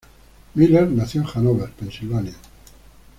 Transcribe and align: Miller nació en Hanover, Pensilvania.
Miller 0.55 0.89
nació 0.89 1.21
en 1.21 1.27
Hanover, 1.31 1.69
Pensilvania. 1.73 2.33